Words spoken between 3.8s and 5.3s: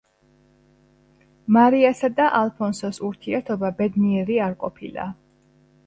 ბედნიერი არ ყოფილა.